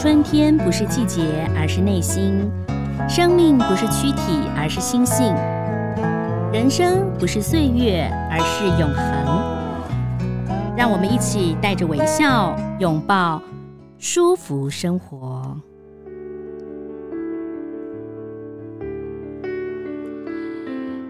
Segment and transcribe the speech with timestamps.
[0.00, 2.50] 春天不是季节，而是内心；
[3.06, 5.34] 生命不是躯体，而是心性；
[6.50, 10.74] 人生不是岁月，而是永恒。
[10.74, 13.42] 让我们一起带着微笑，拥抱
[13.98, 15.54] 舒服生活。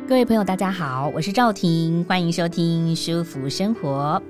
[0.09, 4.21] 各位朋友，大家好，我是赵婷，欢迎收听《舒服生活》。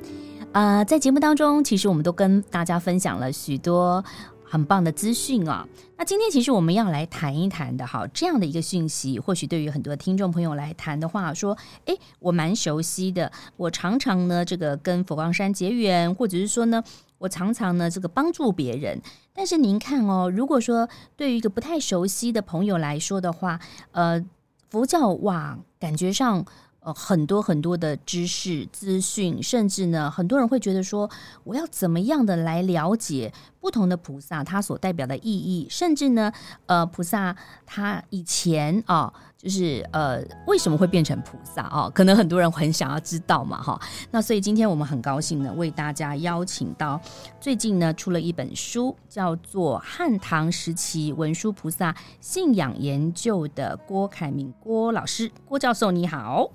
[0.53, 4.04] 呃，在节目当中，其实我们都跟大家分享了许多
[4.50, 5.67] 很棒的资讯啊。
[5.96, 16.82] 那今天其实我们要来谈一谈的哈，这样的一个讯息，或许对于很多听众朋友来谈的话，说，诶，我蛮熟悉的，我常常呢这个跟佛光山结缘，或者是说呢，
[17.18, 19.00] 我常常呢这个帮助别人。
[19.32, 23.61] 但是您看哦，如果说对于一个不太熟悉的朋友来说的话，
[23.93, 24.25] 呃，
[24.68, 26.45] 佛教哇，感觉上。
[26.80, 31.08] 呃，很多很多的知识资讯，甚至呢，很多人会觉得说，
[31.44, 36.33] 我要怎么样的来了解不同的菩萨他所代表的意义，甚至呢，
[36.67, 39.12] 呃，菩萨他以前啊。
[39.41, 41.91] 就是呃，为什么会变成菩萨哦？
[41.95, 43.81] 可能很多人很想要知道嘛，哈。
[44.11, 47.00] 那所以今天我们很高兴呢，为大家邀请到
[47.41, 56.50] 最近呢出了一本书，叫做《汉唐时期文殊菩萨信仰研究》的郭凯明郭老师，郭教授你好，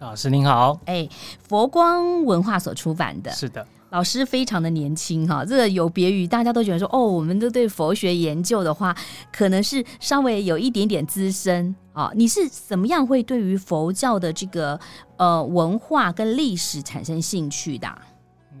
[0.00, 1.06] 赵老师您好，哎，
[1.46, 3.66] 佛光文化所出版的，是的。
[3.90, 8.96] 老师非常的年轻哈，这个有别于大家都觉得说哦，我们都对佛学研究的话，
[9.30, 12.10] 可能是稍微有一点点资深啊。
[12.14, 14.80] 你是怎么样会对于佛教的这个
[15.18, 17.86] 呃文化跟历史产生兴趣的？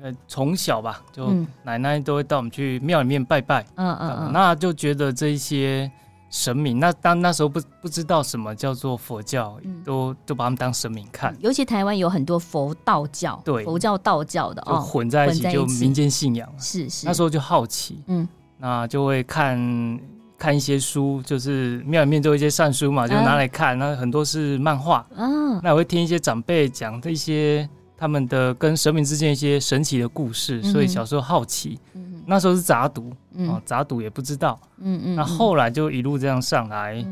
[0.02, 5.90] 呃，从小吧，就奶奶都会带我们去庙里面拜拜，嗯嗯嗯，那就觉得这一些。
[6.30, 11.36] 神明，那当那时候不不知道什么叫做佛教，嗯、都都把他们当神明看。
[11.40, 16.48] 尤其台湾有很多佛道教，对，佛教道教的哦，混在一起，就民间信仰。
[16.56, 20.00] 是是，那时候就好奇，嗯，那就会看
[20.38, 23.70] 看一些书，就是庙里面都有一些善书嘛，就拿来看。
[23.82, 31.76] 啊、那很多是漫画，啊，那我会听一些长辈讲的一些他们的跟神明之间一些神奇的故事，嗯、所以小时候好奇。
[31.94, 33.12] 嗯那时候是杂读，
[33.48, 35.16] 啊，杂读也不知道，嗯嗯。
[35.16, 37.04] 那后来就一路这样上来，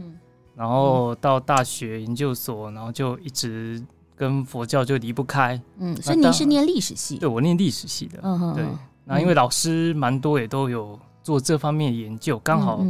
[0.55, 3.85] 然后到大学研究所，然后就一直
[4.15, 5.97] 跟佛教就离不开，嗯。
[6.01, 7.19] 所以你是念历史系？
[7.19, 8.65] 对，我念历史系的，嗯对。
[9.05, 12.81] 那因为老师蛮多也都有做这方面的研究，刚好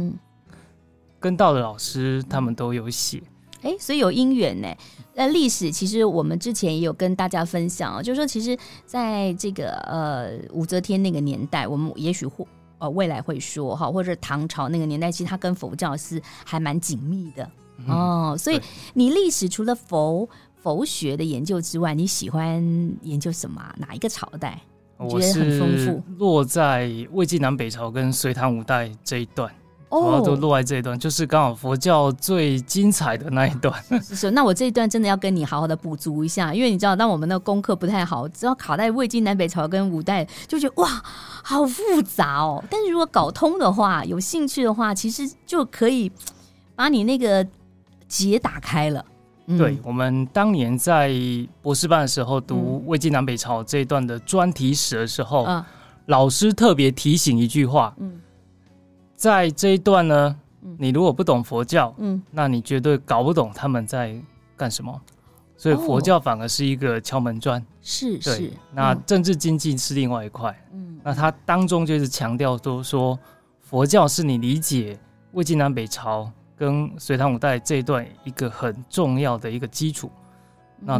[1.19, 3.23] 跟到的老师他们都有写。
[3.61, 4.67] 哎，所以有因缘呢。
[5.15, 12.45] 那历史其实我们之前也有跟大家分享啊，就是说，其实在这个呃武则天那个年代，我们也许会
[12.77, 17.49] 呃未来会说哈，或者唐朝那个年代，其实它跟佛教是还蛮紧密的、
[17.79, 18.35] 嗯、哦。
[18.37, 18.61] 所以
[18.93, 20.27] 你历史除了佛
[20.61, 22.63] 佛学的研究之外，你喜欢
[23.01, 23.61] 研究什么？
[23.77, 24.61] 哪一个朝代？
[24.95, 26.03] 我觉得很丰富。
[26.17, 29.53] 落在魏晋南北朝跟隋唐五代这一段。
[29.89, 33.73] 哦，都落在这一段，就是刚好佛教最精彩的那一段。
[34.03, 41.01] 是是，那我这一段真的要跟你好好的补足一下，因为你知道，当我们的功课不太好，只要卡在魏晋南北朝跟五代，就觉得哇，
[41.43, 42.63] 好复杂哦。
[42.69, 46.11] 但是如果搞通的话，有兴趣的话，其实就可以
[46.75, 47.45] 把你那个
[48.07, 49.03] 结打开了。
[49.47, 51.11] 嗯、对，我们当年在
[51.63, 55.65] 博士班的时候读魏晋南北朝这一段的专题史的时候，嗯、
[56.05, 58.21] 老师特别提醒一句话，嗯。
[59.19, 60.33] 在这一段呢，
[60.77, 64.15] 你如果不懂佛教，嗯，那你绝对搞不懂他们在
[64.55, 65.01] 干什么。
[65.57, 68.49] 所以佛教反而是一个敲门砖，是是。
[68.71, 73.19] 那政治经济是另外一块，嗯，那它当中就是强调都说
[73.59, 74.97] 佛教是你理解
[75.33, 80.09] 魏晋南北朝跟隋唐五代这一段一个很重要的一个基础。
[80.79, 80.97] 那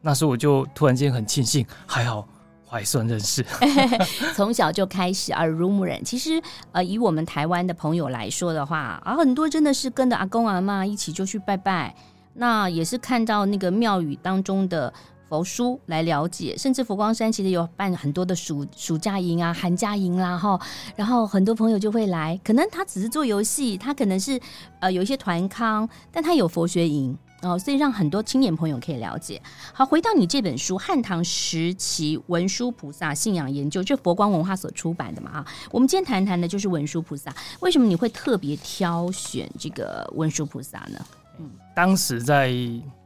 [0.00, 2.26] 那时候我就突然间很庆幸，还好。
[2.70, 3.44] 还算认识，
[4.36, 6.02] 从小就开始耳濡目染。
[6.04, 11.92] 其实，呃，以我们台湾的朋友来说的话，啊，很多真的是跟着阿公阿妈一起就去拜拜，
[12.34, 14.92] 那也是看到那个庙宇当中的
[15.28, 16.56] 佛书来了解。
[16.56, 20.58] 甚至佛光山其实有办很多的暑暑假营啊、寒假营啦，哈，
[20.94, 22.38] 然后很多朋友就会来。
[22.44, 24.40] 可能他只是做游戏，他可能是
[24.78, 27.18] 呃有一些团康，但他有佛学营。
[27.42, 29.40] 哦，所以让很多青年朋友可以了解。
[29.72, 35.30] 好，回到你这本书《汉唐时期文殊菩萨信仰研究》，就佛光文化所出版的嘛。
[35.30, 37.34] 啊，我们今天谈谈的就是文殊菩萨。
[37.60, 41.06] 为什么你会特别挑选这个文殊菩萨呢？
[41.38, 42.54] 嗯，当时在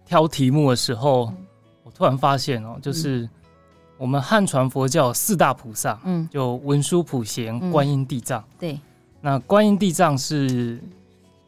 [0.04, 1.36] 挑题目的时候，嗯、
[1.84, 3.28] 我突然发现哦，就是
[3.96, 8.44] 我们汉传佛教四大菩萨，嗯，就文殊、普贤、观音、地藏。
[8.58, 8.80] 对，
[9.20, 10.80] 那观音、地藏是。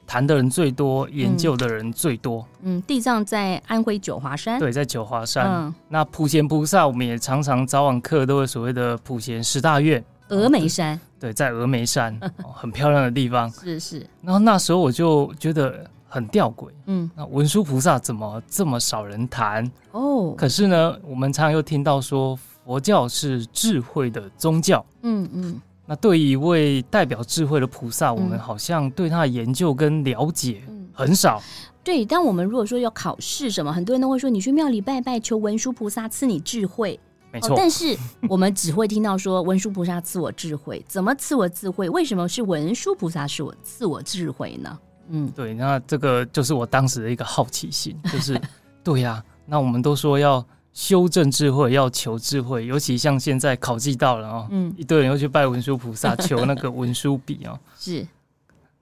[0.06, 2.46] 谈的人最多，研究的人最多。
[2.62, 4.58] 嗯，地藏在安徽九华山。
[4.58, 5.46] 对，在九华山。
[5.46, 10.02] 嗯，那普贤菩萨，我们也常常早晚课都会所谓的普贤十大愿。
[10.28, 12.18] 峨眉山，对，在峨眉山，
[12.52, 13.48] 很漂亮的地方。
[13.50, 14.06] 是是。
[14.22, 19.70] 然后那时候我就觉得很吊诡，嗯，那文殊菩萨怎么这么少人谈？
[19.92, 25.60] 哦，可是呢，我们常常又听到说佛教是智慧的宗教，嗯嗯。
[25.86, 30.60] 那对于一位代表智慧的菩萨，我们好像对他的研究跟了解
[30.92, 31.40] 很少。
[31.84, 36.98] 对，但我们如果说要考试什么，很多人都会说你去庙里拜拜，求文殊菩萨赐你智慧。
[37.32, 37.96] 没错，哦，但是
[38.28, 41.88] 我们只会听到说文殊菩萨赐我智慧，怎么赐我智慧？
[41.90, 44.78] 为什么是文殊菩萨是我赐我智慧呢？
[45.08, 48.40] 嗯，对，那这个就是我当时的一个好奇心，就是
[48.82, 50.44] 对呀，啊，那我们都说要
[50.76, 58.06] 修正智慧，要求智慧，尤其像现在考季到了啊，嗯，一堆人又去拜文殊菩萨，求那个文殊笔哦， 是。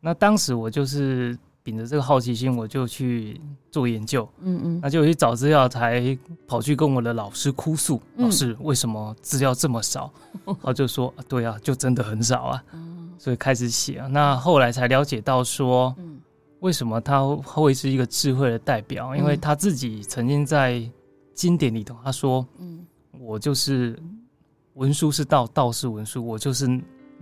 [0.01, 1.39] 那当时我就是。
[1.67, 6.15] 秉着这个好奇心，我就去做研究，嗯嗯，那就去找资料，才
[6.47, 10.13] 跑去跟我的老师哭诉，嗯、老师为什么资料这么少？
[10.63, 14.07] 他就说，对啊，就真的很少啊，嗯、所以开始写啊。
[14.09, 16.21] 那后来才了解到说，嗯、
[16.61, 19.17] 为什么他会是一个智慧的代表？
[19.17, 20.87] 因为他自己曾经在
[21.35, 22.87] 经典里头他说，嗯，
[23.19, 23.99] 我就是
[24.75, 26.67] 文殊是道，道是文殊，我就是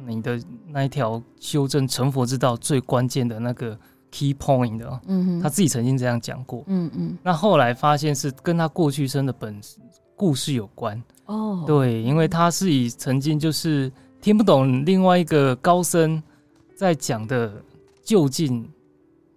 [0.06, 3.78] 你的那一条修正成佛之道最关键的那个。
[4.14, 9.58] Key point 的，嗯哼，他自己曾经这样讲过，嗯嗯，那后来发现是跟他过去生的本
[10.14, 16.22] 故事有关，哦，对，因为他是以曾经就是听不懂另外一个高僧
[16.76, 17.54] 在讲的
[18.04, 18.70] 究竟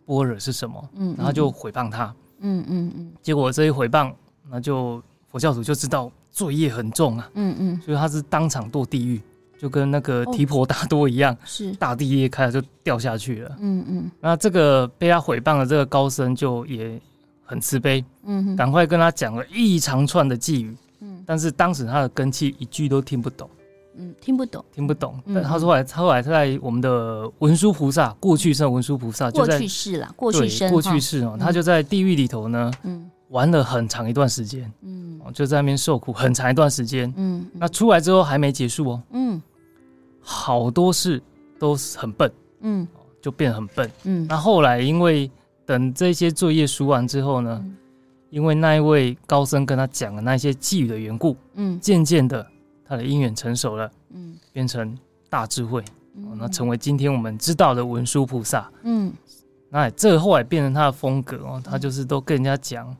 [0.05, 4.13] 般若是什么，嗯，然后就毁谤他，嗯嗯嗯，结果这一毁谤，
[4.49, 5.01] 那就
[5.31, 9.21] 佛教徒就知道罪业很重啊，嗯嗯，所以他是当场堕地狱。
[9.57, 11.71] 就跟那个提婆达多一样，哦、是。
[11.75, 13.55] 大地裂开了就掉下去了。
[13.61, 16.99] 嗯嗯，那这个被他毁谤的这个高僧就也
[17.45, 23.49] 很慈悲，嗯，赶快跟他讲了一长串的寄语，嗯，但是当时他的根器一句都听不懂，
[23.95, 25.17] 嗯，听不懂，听不懂。
[25.33, 39.41] 但他说后来，他后来在我们的文殊菩萨过去生文殊菩萨就在过去世了，过去生过去世哦，他就在地狱里头呢，嗯，玩了很长一段时间，嗯，就在那边受苦很长一段时间，嗯，那出来之后还没结束哦，嗯。
[40.27, 41.21] 好多事
[41.59, 42.31] 都是很笨，
[42.61, 42.87] 嗯，
[43.21, 44.25] 就变得很笨，嗯。
[44.27, 45.29] 那后来因为
[45.67, 47.75] 等这些作业输完之后呢，嗯、
[48.31, 52.45] 因为那一位高僧跟他讲的那些寄语的缘故，嗯，渐渐的
[52.83, 54.97] 他的因缘成熟了，嗯，变成
[55.29, 55.83] 大智慧，
[56.15, 59.13] 嗯，那成为今天我们知道的文殊菩萨，嗯。
[59.69, 62.95] 那这后来变成他的风格哦，他就是都跟人家讲。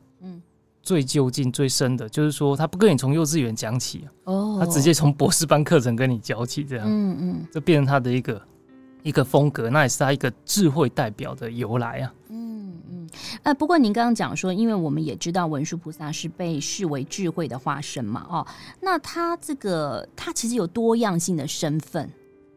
[0.86, 8.40] 最究竟、最深的，就是说他不跟你从幼稚园讲起哦，他直接从博士班课程跟你教起，这样，嗯嗯，这变成他的一个
[9.02, 12.14] 一个风格，那也是他一个智慧代表的由来啊。
[12.28, 13.08] 嗯嗯，
[13.42, 18.46] 呃，不过您刚刚讲说，因为我们也知道文殊菩萨是被视为智慧的化身嘛，哦，
[18.80, 22.08] 那他这个他其实有多样性的身份，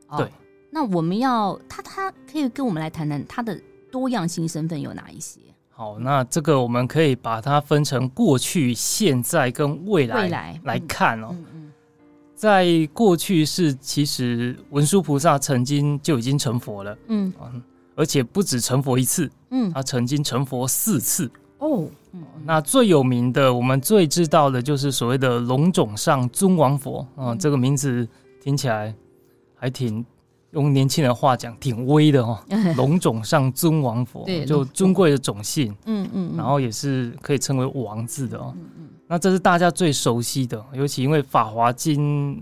[0.08, 0.32] 哦、对，
[0.70, 3.60] 那我们要他他可以跟我们来谈谈他的
[3.92, 5.40] 多样性身份有哪一些？
[5.80, 11.34] 好，那这个我们可以把它分成过去、现在跟未来来来看哦。
[12.36, 17.32] 在过去是其实文殊菩萨曾经就已经成佛了，嗯，
[17.96, 21.88] 而且不止成佛一次，嗯，他曾经成佛四次哦。
[22.44, 28.06] 那最有名的，我们最知道的就是所谓的龙种上尊王佛啊，这个名字
[28.42, 28.94] 听起来
[29.56, 30.06] 还挺。
[30.52, 32.40] 用年轻人话讲，挺威的哦。
[32.76, 38.54] 龙种上尊王佛，就尊贵的种姓，嗯嗯，然后也是可以称为王字的哦。
[39.08, 42.36] 那这是大家最熟悉的，尤其因为《法华经》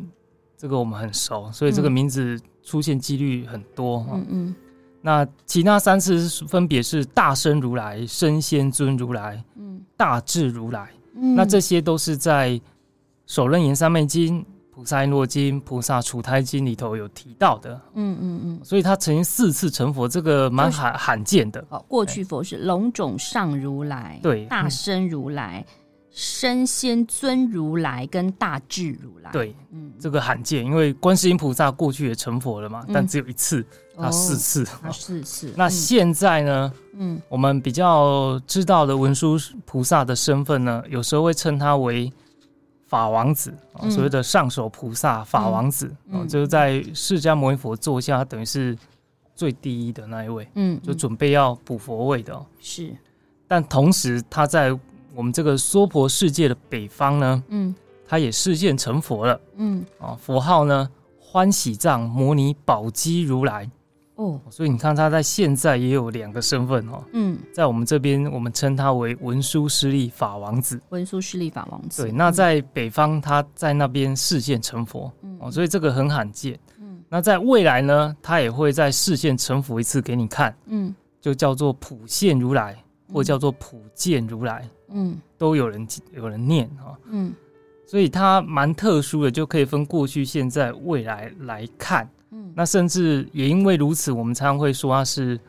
[0.58, 4.06] 这个我们很熟，所以这个名字出现几率很多。
[4.12, 4.56] 嗯嗯。
[5.02, 10.90] 那其他三次分别是大身如来、身仙尊如来、嗯，大智如来。
[11.14, 12.52] 那这些都是在
[13.26, 14.42] 《首楞严三昧经》。
[14.78, 21.66] 菩萨瓔珞经、菩萨处胎经里头有提到的，嗯嗯嗯，所以他曾经四次成佛，这个蛮罕罕见的。
[21.70, 25.66] 哦，过去佛是龙种上如来，对，大身如来、
[26.12, 33.66] 身先尊如来跟大智如来，对，嗯，这个罕见，因为观世音菩萨过去也成佛了嘛，但只有一次，
[33.98, 35.52] 他四次，他四次。
[35.58, 36.72] 那现在呢？
[37.00, 42.14] 嗯，我们比较知道的文殊菩萨的身份呢，有时候会称他为。
[42.88, 48.78] 法王子啊，所谓的上首菩萨法王子啊，就是在释迦牟尼佛座下，等于是
[49.36, 52.46] 最第一的那一位，嗯，就准备要补佛位的。
[52.60, 52.96] 是，
[53.48, 54.78] 但同时他在
[55.14, 57.76] 我们这个娑婆世界的北方呢，嗯，
[58.08, 60.90] 他也示现成佛了，嗯，啊，佛号呢
[61.20, 63.70] 欢喜藏摩尼宝积如来。
[64.18, 67.04] 哦，所以你看他在现在也有两个身份哦。
[67.14, 70.82] 嗯，在我们这边，我们称他为文殊师利法王子。
[70.90, 72.04] 文殊师利法王子。
[72.04, 75.12] 对，那在北方，他在那边视现成佛。
[75.22, 76.60] 嗯，哦，所以这个很罕见。
[76.80, 82.76] 嗯，那在未来呢，他也会在视线成佛一次给你看，嗯，就叫做普现如来，
[83.14, 87.32] 或叫做普见如来，嗯，都有人有人念哈，嗯，
[87.86, 95.40] 所以他蛮特殊的，就可以分过去、现在、未来来看，嗯，那甚至也因为如此，我们常常会说他是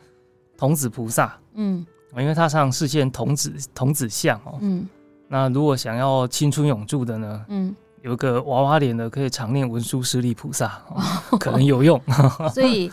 [0.57, 1.85] 童子菩萨，嗯，
[2.17, 4.87] 因为他常常示现童子童子像哦，嗯，
[5.27, 7.75] 那如果想要青春永驻的呢，嗯。
[8.01, 10.81] 有个娃娃脸的，可以常念文殊师利菩萨，
[11.37, 12.01] 可能有用。
[12.55, 12.89] 所以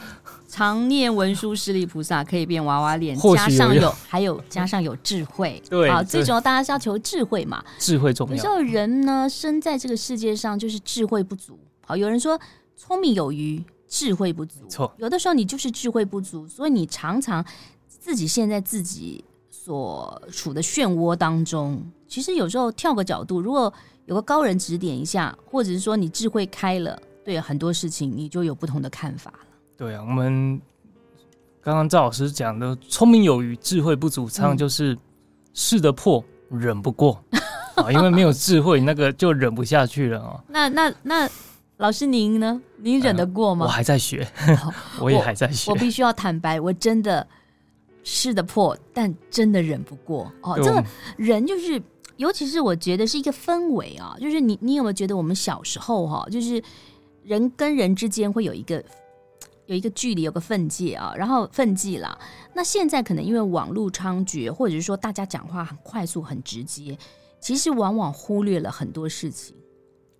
[0.49, 5.63] 常念文殊师利菩萨可以变娃娃脸，加上有还有加上有智慧。
[5.71, 8.35] 对，啊，最主要大家是要求智慧嘛，智慧重要。
[8.35, 11.57] 有时候人呢，生在这个世界上就是智慧不足。
[11.87, 12.37] 好，有人说
[12.75, 14.67] 聪明有余，智慧不足。
[14.69, 17.45] 错，有的时候你就是智慧不足，所以你常常
[17.89, 21.83] 自己陷在自己所处的漩涡当中。
[22.09, 23.73] 其实有时候跳个角度，如果
[24.05, 29.47] 有个高人指点一下，或者是说你智慧开了，对很多事情你就有不同的看法了。
[29.77, 30.61] 对啊，我们
[31.61, 34.97] 刚刚赵老师讲的聪明有余，智慧不足，常常就是
[35.53, 37.21] 识得破，忍不过
[37.75, 40.45] 啊，因为没有智慧，那个就忍不下去了啊。
[40.49, 41.29] 那那那
[41.79, 42.61] 老师您呢？
[42.79, 43.67] 您忍得过吗？
[43.67, 44.27] 呃、我还在学，
[45.01, 45.71] 我也还在学。
[45.71, 47.27] 我，我必须要坦白，我真的
[48.03, 50.57] 试得破，但真的忍不过哦。
[50.57, 50.85] 这个
[51.17, 51.83] 人就是。
[52.17, 56.63] 尤其是我觉得是一个氛围啊，就是你你有没有觉得我们小时候哈，就是
[57.23, 58.83] 人跟人之间会有一个
[59.67, 62.19] 有一个距离，有个分界啊，然后分界啦。
[62.55, 66.97] 那现在可能因为网络猖獗，或者是说大家讲话很快速、很直接，
[67.39, 69.55] 其实往往忽略了很多事情。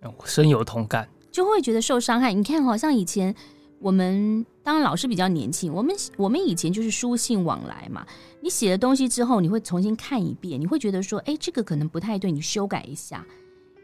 [0.03, 2.33] 我深有同感，就会觉得受伤害。
[2.33, 3.35] 你看，好像以前。
[3.79, 8.03] 我们当老师比较年轻，我们我们以前就是书信往来嘛。
[8.41, 13.23] 你写了东西之后，你会重新看一遍，你会觉得说，哎，这个可能不太对，你修改一下。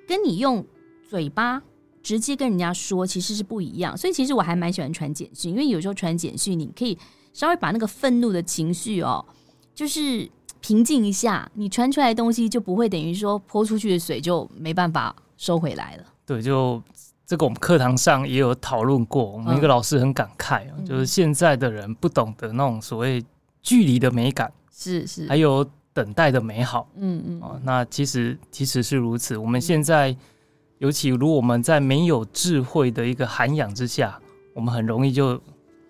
[0.07, 0.65] 跟你用
[1.07, 1.61] 嘴巴
[2.01, 3.95] 直接跟人家说，其实是不一样。
[3.95, 6.97] 所以其实我还蛮喜欢传简讯，因为有时候传简讯，你可以
[7.31, 9.23] 稍微把那个愤怒的情绪哦，
[9.75, 10.27] 就是
[10.59, 16.05] 平静一下，你传出来的东西就不会等于说泼出去的水就没办法收回来了。
[16.25, 16.81] 对，就。
[17.33, 23.25] 这个我们课堂上也有讨论过，我们一个老师很感慨，嗯、就是现在的人不懂得那种所谓
[23.63, 29.35] 距离的美感，是是，还有等待的美好，嗯嗯，哦，那其实其实是如此。
[29.35, 30.17] 我们现在，嗯、
[30.77, 34.19] 尤其如果我们在没有智慧的一个涵养之下，
[34.53, 35.41] 我们很容易就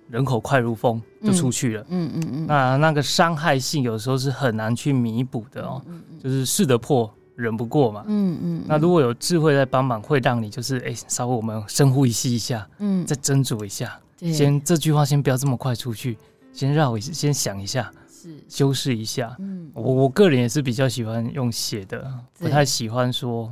[0.07, 5.81] 人口快如风就出去了，嗯嗯嗯，嗯，那那个伤害性有时候是很难去弥补的哦，
[6.23, 7.13] 就是识得破。
[7.35, 16.17] 忍不过嘛，嗯嗯，那如果有智慧在帮忙，会让你就是哎，稍微我们深呼吸一下，嗯，再斟酌一下，先这句话先不要这么快出去，
[16.51, 18.37] 先绕一下，先想一下，是。
[18.47, 23.51] 修饰一下，嗯，我我个人也是比较喜欢用写的，不太喜欢说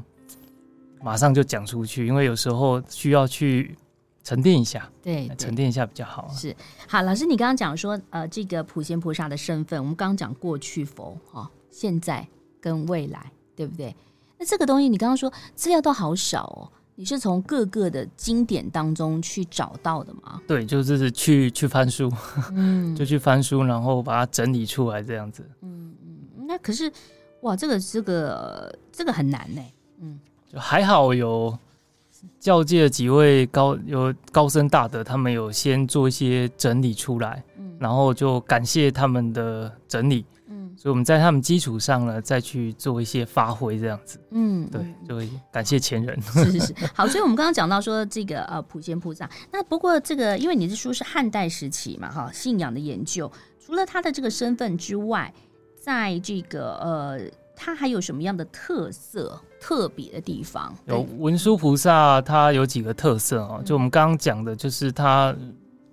[1.01, 3.75] 马上就讲出去，因为有时候需要去
[4.23, 6.29] 沉淀一下，对，沉淀一下比较好。
[6.31, 6.55] 是，
[6.87, 12.27] 好，老师，你刚刚讲说呃，这个普贤菩萨的身份，我们刚刚讲过去佛哈，现在
[12.61, 13.31] 跟未来。
[13.55, 13.95] 对不对？
[14.37, 16.65] 那这个东西你刚刚说资料都好少哦，
[16.95, 20.41] 你是从各个的经典当中去找到的吗？
[20.47, 22.11] 对，就是去去翻书，
[22.53, 25.47] 嗯， 就去翻书，然后把它整理出来这样子。
[25.61, 26.91] 嗯嗯，那可是
[27.41, 29.61] 哇，这个这个这个很难呢。
[29.99, 30.19] 嗯，
[30.51, 31.55] 就还好有
[32.39, 40.25] 教界的几位高有高僧大德，他们有先做一些整理出来，嗯，然后就感谢他们的整理。
[40.81, 44.19] 所以我们在他们基础上呢，再去做一些发挥，这样子。
[44.31, 46.19] 嗯，对，就会感谢前人。
[46.19, 47.05] 是是是，好。
[47.05, 53.31] 所以我们刚刚讲到说这个呃普贤菩萨，那不过这个因为你的书是汉代时期嘛，哈，信仰的研究，
[53.63, 55.31] 除了他的这个身份之外，
[55.79, 57.19] 在这个呃，
[57.55, 60.75] 他还有什么样的特色、特别的地方？
[60.87, 63.61] 有文殊菩萨，他有几个特色啊？
[63.63, 65.35] 就我们刚刚讲的，就是他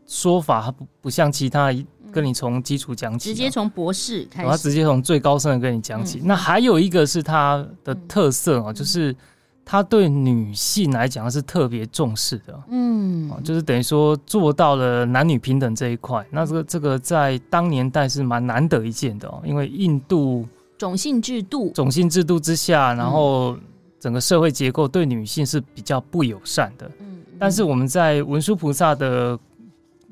[0.09, 1.73] 说法，它不不像其他。
[2.11, 6.21] 跟你从基础讲起，直接从博士开始，他直接从最高深的跟你讲起。
[6.21, 9.15] 嗯、那还有一个是他的特色啊，嗯、就是
[9.63, 16.27] 他对女性来讲是特别重视的，嗯，就是等于说做到了男女平等这一块。
[16.31, 20.49] 那这个这个在当年代是蛮难得一见的哦，因为印度
[20.79, 23.55] 种姓制度，种姓制度之下，然后
[24.01, 26.91] 整个社会结构对女性是比较不友善的。
[27.01, 29.39] 嗯，但是我们在文殊菩萨的。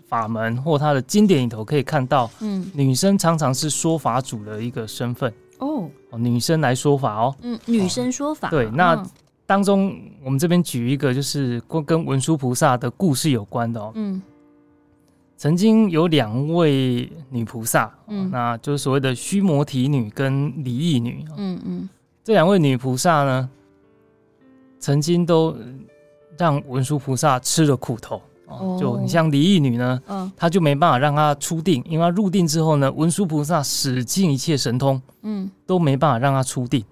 [0.07, 5.33] 法门或他的经典里头可以看到，嗯，女生常常是说法主的一个身份。
[5.59, 9.03] 哦，女生来说法哦，嗯，女生说法，对，那
[9.47, 14.21] 当中我们这边举一个就是跟文殊菩萨的故事有关的哦，嗯，
[15.39, 21.89] 曾经有两位女菩萨，嗯，那就是所谓的须摩提女跟离异女，嗯嗯，
[22.23, 23.49] 这两位女菩萨呢，
[24.79, 25.57] 曾经都
[26.37, 28.21] 让文殊菩萨吃了苦头。
[28.47, 36.85] 哦，就你像离异女呢，嗯，她就没办法让她出定，因为她入定之后呢，文殊菩萨使尽一切神通，嗯，都没办法让她出定。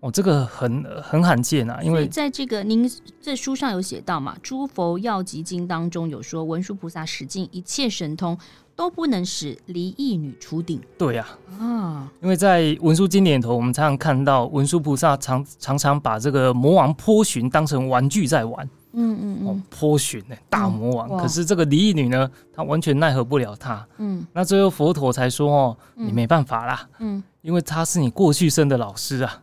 [0.00, 2.90] 哦，这个很很罕见啊，因为在这个您
[3.20, 8.36] 这书上有写到嘛，《诸佛药集经》当中有说，文殊菩萨使尽一切神通
[8.74, 10.80] 都不能使离异女出定。
[10.98, 11.26] 对呀，
[11.58, 18.68] 啊，啊因为在文殊经典里头，我们常常看到文殊菩萨常常常把这个魔王波旬当成玩具在玩。
[18.94, 23.86] 嗯嗯嗯，哦，波旬呢，大魔王，嗯、可是这个离异女呢，她完全奈何不了他。
[23.96, 26.86] 嗯，那最后佛陀才说哦，你没办法啦。
[26.98, 29.40] 嗯，因为他是你过去生的老师啊。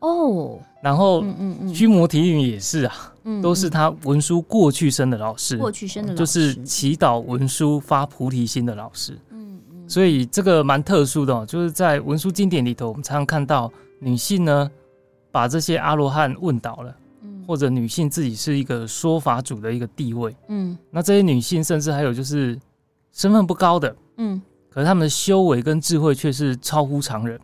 [0.00, 14.70] 哦，然后，嗯嗯嗯，须摩提女也是啊，嗯，都是他文殊过去生的老师，过去生的老师，就是祈祷文殊发菩提心的老师，嗯嗯，所以这个蛮特殊的哦，就是在文殊经典里头，我们常常看到女性呢，
[15.32, 22.56] 把这些阿罗汉问倒了，嗯，或者女性自己是一个说法主的一个地位，嗯，那这些女性甚至还有就是
[23.12, 24.40] 身份不高的，嗯，
[24.70, 27.36] 可是她们的修为跟智慧却是超乎常人。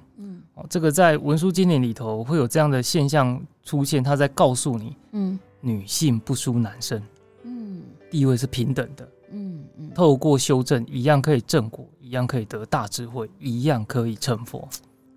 [0.54, 7.02] 哦，这个在文书经典里头会有这样的现象出现，他在告诉你，嗯，女性不输男生，
[7.42, 14.68] 嗯，地位是平等的，嗯嗯，透过修正一样可以正果，一样可以得大智慧，一样可以成佛，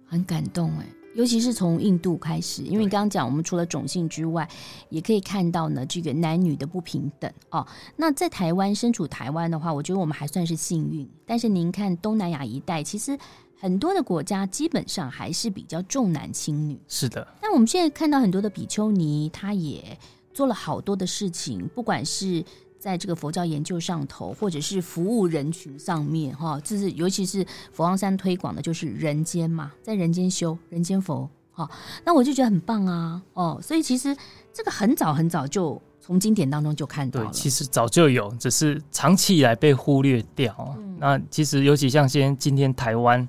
[0.07, 4.49] 很感动哎，尤其是从印度开始，因为你刚刚讲我们除了种姓之外，
[4.89, 7.63] 也可以看到呢这个男女的不平等哦。
[7.95, 13.15] 那在台湾身处台湾的话，我觉得我们还算是幸运，但是您看东南亚一带，其实。
[13.59, 17.27] 很多的国家基本上还是比较重男轻女，是的。
[17.41, 19.97] 但我们现在看到很多的比丘尼，他也
[20.31, 22.45] 做了好多的事情，不管是
[22.77, 31.67] 在这个佛教研究上头，或者是服务人群上面，哈，就是尤其是佛光山推广的，就是人间嘛，在人间修人间佛，哈，
[32.05, 34.15] 那我就觉得很棒啊，哦，所以其实
[34.53, 40.75] 这个很早很早就从经典当中就看到了，对，其实早就有，只是长期以来被忽略掉。
[40.77, 43.27] 嗯、那其实尤其像先今天台湾。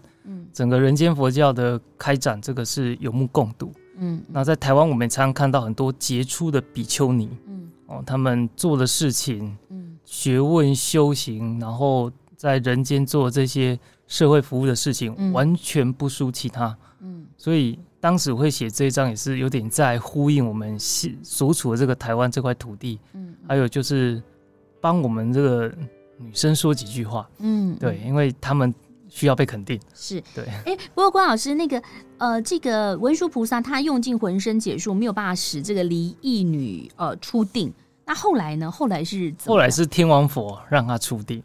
[0.52, 3.72] 整个人间佛教的开展，这个是有目共睹。
[4.00, 16.76] 嗯，那在台湾，我们常常看到很多杰出的比丘尼，嗯，哦，他们做的事情，嗯，学问修行，然后在人间做这些社会服务的事情，嗯，完全不输其他。
[17.00, 23.00] 嗯，所以当时会写这一章，也是有点在呼应我们现所处的这个台湾这块土地。
[23.14, 24.22] 嗯，还有就是
[24.80, 25.72] 帮我们这个
[26.18, 27.28] 女生说几句话。
[27.38, 28.72] 嗯，对，因为他们。
[29.18, 31.82] 需要被肯定是对，哎，不过关老师，那个
[32.18, 37.72] 呃，这个文殊菩萨他用尽浑身解数，没有办法使这个离异女呃出定。
[38.06, 38.70] 那后来呢？
[38.70, 41.42] 后来是怎么后来是天王佛让他出定。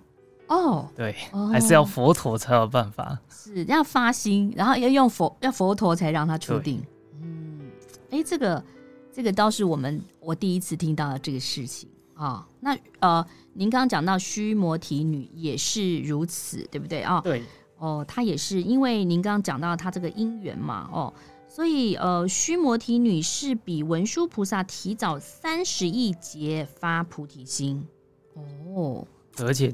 [0.47, 6.79] 哦，对，哦、还是要佛陀才有办法，是要发心，然后要用佛要佛陀才让他出定。
[7.19, 7.71] 嗯，
[8.11, 8.63] 哎，这个
[9.11, 12.45] 这个倒是我们我第一次听到的这个事情啊、哦。
[12.59, 13.25] 那呃。
[13.55, 17.21] 您刚刚讲到须摩提女也是如此，对不对啊？
[17.21, 17.43] 对，
[17.83, 21.13] 哦，他也是因为您刚刚讲到他这个姻缘嘛，哦，
[21.47, 27.85] 所以呃，须摩提女是比文殊菩萨提早三十亿劫发菩提心，
[28.73, 29.05] 哦，
[29.39, 29.73] 而且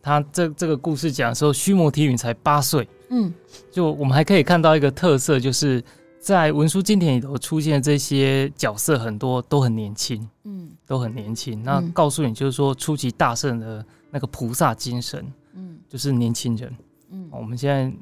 [0.00, 3.34] 他这这个故事讲的时候，须摩提女才八岁，嗯，
[3.70, 5.82] 就我们还可以看到一个特色，就是。
[6.22, 11.62] 在文殊经典里头出现的这些角色，很多都很年轻，嗯，都很年轻。
[11.64, 16.70] 那告诉你，就是说初期大圣的那个菩萨精神，嗯，就是年轻人，
[17.10, 17.92] 嗯，我们现在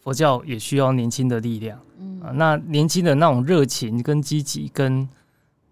[0.00, 2.20] 佛教也需要年轻的力量，嗯。
[2.20, 5.08] 啊，那年轻的那种热情跟积极，跟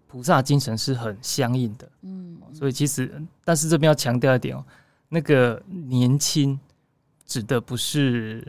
[0.07, 4.63] 菩萨精神是很相应的，嗯，所以其实，但是这边要强调一点哦，
[5.09, 6.59] 那个年轻
[7.25, 8.45] 指的不是。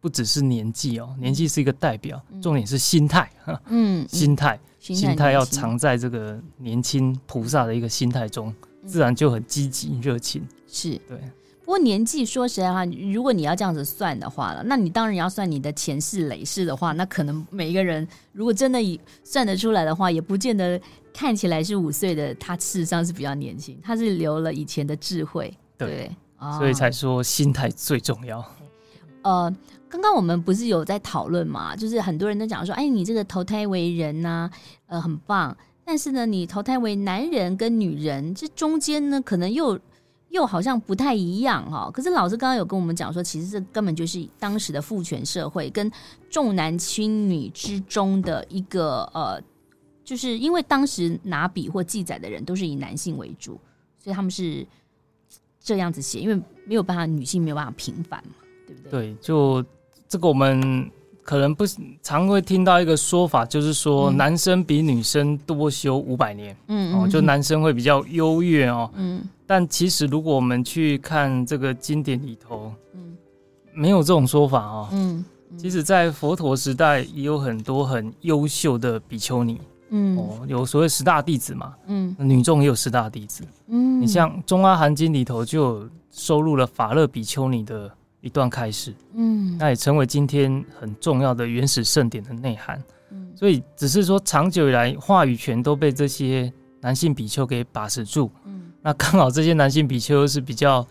[0.00, 3.26] 不只是年纪哦，年纪是一个代表，重点是心态。
[3.68, 10.46] 嗯，心态，心态要藏在这个年轻菩萨的一个心态中，自然就很积极热情。
[10.68, 11.00] 是。
[11.08, 11.18] 对。
[11.64, 18.78] 不过年纪说实在话，如果你要这样子算的话了，那你当然要算你的前世累世的话，那可能每一个人如果真的
[19.22, 20.80] 算得出来的话，也不见得
[21.12, 25.52] 看起来是五岁的，他事实上是比较年轻，他是留了以前的智慧。
[25.78, 28.44] 对，对哦、所以才说心态最重要。
[29.22, 29.54] 呃。
[29.86, 31.76] 刚刚我们不是有在讨论嘛？
[31.76, 34.50] 就是很多人都讲说，哎，你这个投胎为人呐、啊，
[34.88, 35.56] 呃，很棒。
[35.84, 39.78] 但是呢，你投胎为男人跟女人，这中间呢，可能又
[40.34, 41.90] 又好像不太一样哈、哦。
[41.90, 45.90] 可是老师刚刚有跟我们讲说，其实这根本就是当时的父权社会跟
[46.28, 49.40] 重男轻女之中的一个呃，
[50.04, 53.58] 就是因为当时拿笔或记载的人都是以男性为主，
[53.98, 54.66] 所以他们是
[55.60, 56.34] 这样子写，因为
[56.66, 58.34] 没有办法，女性没有办法平反嘛，
[58.66, 58.90] 对不对？
[58.90, 59.64] 对，就。
[60.06, 60.88] 这个我们
[61.24, 61.64] 可能不
[62.02, 73.16] 常会听到一个说法，就是说男生比女生多修五百年，嗯，哦，就男生会比较优越哦，嗯，但其实如果我们去看这个经典里头，嗯，
[73.72, 75.24] 没有这种说法哦，嗯，
[75.56, 79.58] 其实，在佛陀时代也有很多很优秀的比丘尼，
[79.88, 87.90] 嗯，哦，有所谓十大弟子嘛，嗯，女众也有十大弟子，嗯，你像《中阿含经》里头就有收录了法乐比丘尼的。
[88.24, 100.86] 一段开始，嗯，那也成为今天很重要的原始圣典的内涵，嗯，所以只是说长久以来话语权都被这些男性比丘给把持住，嗯，那刚好这些男性比丘是比较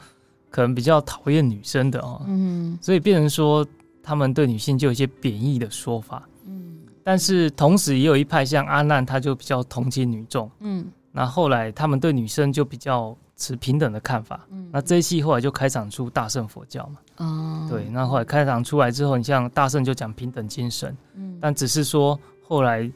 [0.52, 3.66] 可能比较讨厌女生的哦，嗯，所以变成说
[4.04, 13.18] 他们对女性就有一些贬义的说法，嗯，但是同时也有一派像阿难，他就比较同情女众，嗯，那后来他们对女生就比较。
[13.44, 22.90] 持平等的看法，嗯，那这一系后来就开场出大乘佛教嘛，哦，对，那后来开场出来之后，你像大乘就讲平等精神，嗯，但只是说后来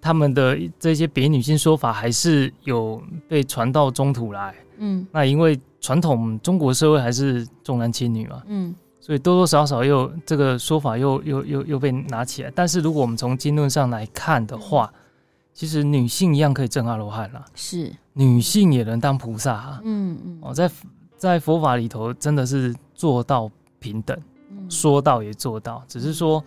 [0.00, 14.98] 他们的这些别女性说法还是有被传到中土来，嗯，那因为传统中国社会还是重男轻女嘛，嗯，所以多多少少又这个说法又又又又被拿起来，但是如果我们从经论上来看的话，嗯
[15.58, 19.80] 其实女性一样可以证阿罗汉啦，是女性也能当菩萨啊。
[19.82, 20.70] 嗯嗯，哦，在
[21.16, 24.16] 在佛法里头真的是做到平等，
[24.52, 25.82] 嗯、说到也做到。
[25.88, 26.40] 只是说，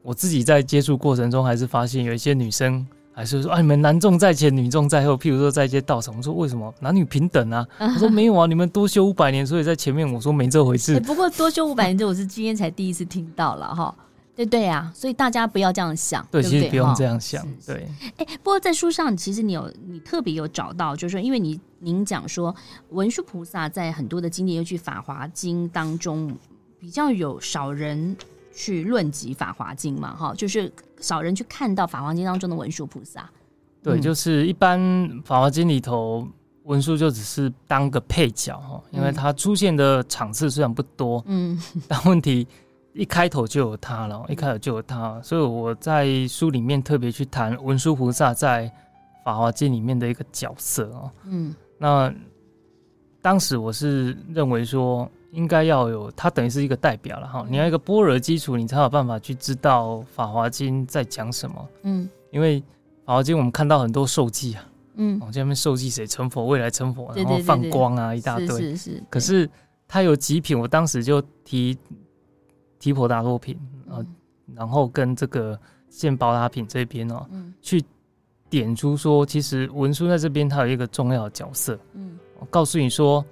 [0.00, 10.94] 我自己在接触过程中，还是发现有一些女生还是说：“啊，你们男众在前，女众在后。”譬如说在一些道场，我说：“为什么男女平等啊？” 我说：“没有啊，你们多修五百年，所以在前面。”我说：“没这回事。
[10.94, 13.94] 欸 ”不过多修五百年，这我是今天才第一次听到了哈。
[14.38, 17.88] 对对呀、啊，所以大家不要这样想，对，对对其实不用这样想，对。
[18.18, 22.54] 哎，不过在书上，其实你有你特别有找到，就是说，因为你您讲说
[22.90, 26.32] 文殊菩萨在很多的经典，尤其《法华经》当中，
[26.78, 28.16] 比较有少人
[28.54, 33.28] 去论及《法华经》嘛，哈，就是少人去看到《法华经》当中的文殊菩萨。
[33.82, 34.78] 对，就是一般
[35.24, 36.24] 《法华经》里头
[36.62, 42.46] 文殊就只是当个配角哈，因为他出现的场次虽然不多，嗯，但问题。
[42.98, 48.64] 一开头就有他了，一开头就有他，所以我在书里面特别去谈文殊菩萨在
[49.24, 51.08] 《法华经》里面的一个角色哦。
[51.26, 52.12] 嗯，那
[53.22, 57.46] 当时我是认为说，应该要有他，等于是一个代表了哈。
[57.48, 61.68] 你要一个般若基础，你才有办法去知道《法华经》在讲什么。
[61.84, 62.60] 嗯，因为
[63.06, 64.64] 《法华经》我们看到很多受记啊，
[64.96, 68.48] 嗯，哦，下面受记谁成佛，未来成佛，然后放光啊，一大堆。
[68.48, 69.04] 是是是。
[69.08, 69.48] 可是
[69.86, 71.78] 他有几品，我当时就提。
[72.78, 73.58] 提婆达多品
[73.90, 73.98] 啊，
[74.54, 77.84] 然后跟这个现宝塔品这边哦，嗯、去
[78.48, 81.78] 点出说，其实文殊在这边他有一个重要的角色。
[81.94, 83.24] 嗯，我告诉你说，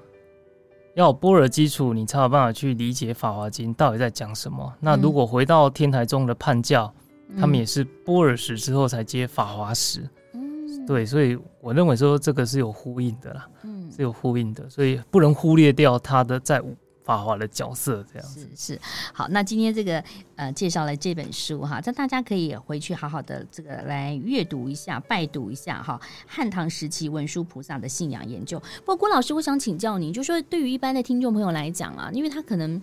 [0.95, 4.71] 要有般若基础，你才有办法去理解《法华经》到底在讲什么。
[4.75, 6.93] 嗯、那如果回到天台宗的判教，
[7.29, 10.09] 嗯、他们也是般若实之后才接法华实。
[10.35, 16.63] 嗯，对，所以我认为说这个是有呼应的啦，嗯，是有呼应的，所以不能忽略掉他的在。
[17.07, 18.81] 画画的角色这样子是是
[19.15, 20.03] 好，那今天这个
[20.35, 26.01] 呃介绍了这本书哈，这大家可以回去好好的这个来阅读一下、拜读一下哈。
[26.27, 28.59] 汉唐时期文殊菩萨的信仰研究。
[28.81, 32.83] 不过郭老师，我想请教您，就说对于一般的听众朋友来讲啊，因为他可能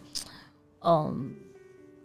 [0.85, 1.31] 嗯、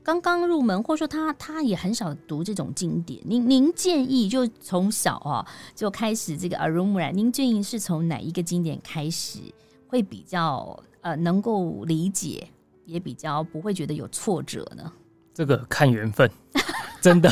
[0.03, 9.39] 刚刚入门，或者说他他也很少读这种经典，您您建议就从小啊就开始这个耳濡目染，您建议是从哪一个经典开始
[9.87, 10.77] 会比较？
[11.01, 12.49] 呃，能够理解，
[12.85, 14.93] 也比较不会觉得有挫折呢。
[15.33, 16.29] 这个看缘分，
[17.01, 17.31] 真的，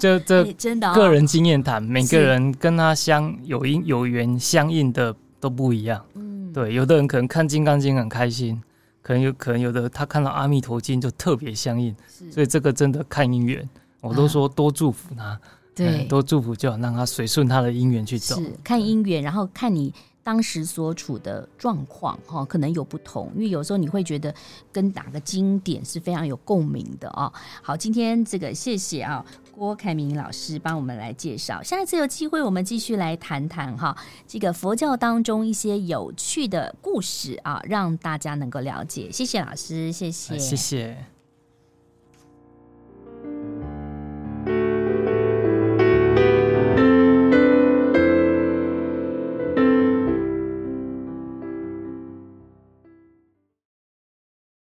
[0.00, 6.02] 就 这真的个人经验谈，每个人跟他相有因有缘相应的都不一样。
[6.14, 8.58] 嗯，对，有的人可能看《金刚经》很开心，
[9.02, 11.94] 可能有可能有的他看到《阿弥陀经》就特别相应。
[12.30, 13.68] 所以这个真的看姻缘，
[14.00, 15.38] 我都说多祝福他，
[15.74, 18.36] 对，多祝福就好，让他随顺他的姻缘去走。
[18.36, 19.92] 是看姻缘，然后看你。
[20.24, 24.34] 当时所处的状况哈，可能有不同，因为有时候你会觉得
[24.72, 27.30] 跟哪个经典是非常有共鸣的哦。
[27.62, 33.94] 好，今天这个谢谢啊，郭凯明老师帮我们来介绍，下一次有机会我们继续来谈谈哈，
[34.26, 39.12] 这个佛教当中一些有趣的故事啊，让大家能够了解。
[39.12, 40.96] 谢谢老师，谢谢，谢谢。